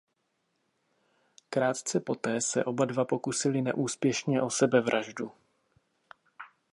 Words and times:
Krátce 1.49 1.99
poté 1.99 2.41
se 2.41 2.63
oba 2.65 2.85
dva 2.85 3.05
pokusili 3.05 3.61
neúspěšně 3.61 4.41
o 4.41 4.49
sebevraždu. 4.49 5.31